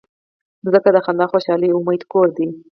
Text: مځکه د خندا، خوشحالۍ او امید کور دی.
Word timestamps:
مځکه 0.63 0.89
د 0.93 0.97
خندا، 1.05 1.25
خوشحالۍ 1.31 1.69
او 1.71 1.77
امید 1.81 2.01
کور 2.11 2.27
دی. 2.37 2.47